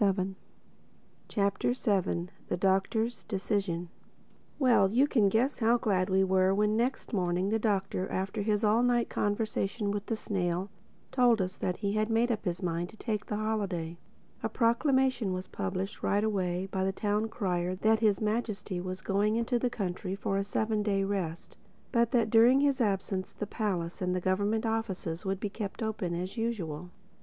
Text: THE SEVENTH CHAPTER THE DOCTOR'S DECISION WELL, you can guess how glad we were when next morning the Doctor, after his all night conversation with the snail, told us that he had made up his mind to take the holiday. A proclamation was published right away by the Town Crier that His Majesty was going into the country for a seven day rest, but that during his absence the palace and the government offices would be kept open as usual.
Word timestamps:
THE 0.01 0.07
SEVENTH 0.07 0.37
CHAPTER 1.27 1.73
THE 2.47 2.57
DOCTOR'S 2.57 3.23
DECISION 3.25 3.89
WELL, 4.57 4.89
you 4.89 5.05
can 5.05 5.29
guess 5.29 5.59
how 5.59 5.77
glad 5.77 6.09
we 6.09 6.23
were 6.23 6.55
when 6.55 6.75
next 6.75 7.13
morning 7.13 7.49
the 7.49 7.59
Doctor, 7.59 8.09
after 8.09 8.41
his 8.41 8.63
all 8.63 8.81
night 8.81 9.09
conversation 9.09 9.91
with 9.91 10.07
the 10.07 10.15
snail, 10.15 10.71
told 11.11 11.39
us 11.39 11.55
that 11.57 11.77
he 11.77 11.93
had 11.93 12.09
made 12.09 12.31
up 12.31 12.45
his 12.45 12.63
mind 12.63 12.89
to 12.89 12.97
take 12.97 13.27
the 13.27 13.35
holiday. 13.35 13.95
A 14.41 14.49
proclamation 14.49 15.33
was 15.33 15.45
published 15.45 16.01
right 16.01 16.23
away 16.23 16.65
by 16.71 16.83
the 16.83 16.91
Town 16.91 17.27
Crier 17.27 17.75
that 17.75 17.99
His 17.99 18.19
Majesty 18.19 18.81
was 18.81 19.01
going 19.01 19.35
into 19.35 19.59
the 19.59 19.69
country 19.69 20.15
for 20.15 20.35
a 20.37 20.43
seven 20.43 20.81
day 20.81 21.03
rest, 21.03 21.57
but 21.91 22.09
that 22.09 22.31
during 22.31 22.61
his 22.61 22.81
absence 22.81 23.33
the 23.33 23.45
palace 23.45 24.01
and 24.01 24.15
the 24.15 24.19
government 24.19 24.65
offices 24.65 25.25
would 25.25 25.39
be 25.39 25.47
kept 25.51 25.83
open 25.83 26.15
as 26.15 26.37
usual. 26.37 26.89